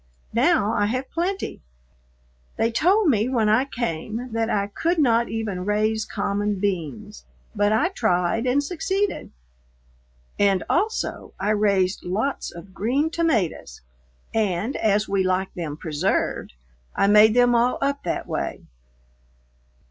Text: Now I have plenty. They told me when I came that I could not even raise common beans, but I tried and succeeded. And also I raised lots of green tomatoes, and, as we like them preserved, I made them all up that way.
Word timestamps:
Now 0.33 0.73
I 0.73 0.87
have 0.87 1.11
plenty. 1.11 1.61
They 2.57 2.71
told 2.71 3.07
me 3.07 3.29
when 3.29 3.49
I 3.49 3.65
came 3.65 4.29
that 4.33 4.49
I 4.49 4.65
could 4.65 4.97
not 4.97 5.29
even 5.29 5.63
raise 5.63 6.05
common 6.05 6.55
beans, 6.59 7.23
but 7.55 7.71
I 7.71 7.89
tried 7.89 8.47
and 8.47 8.63
succeeded. 8.63 9.29
And 10.39 10.63
also 10.67 11.35
I 11.39 11.51
raised 11.51 12.03
lots 12.03 12.49
of 12.51 12.73
green 12.73 13.11
tomatoes, 13.11 13.81
and, 14.33 14.75
as 14.75 15.07
we 15.07 15.23
like 15.23 15.53
them 15.53 15.77
preserved, 15.77 16.53
I 16.95 17.05
made 17.05 17.35
them 17.35 17.53
all 17.53 17.77
up 17.79 18.01
that 18.01 18.25
way. 18.25 18.63